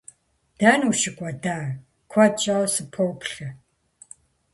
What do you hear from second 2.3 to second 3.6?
щӀауэ сыппоплъэ!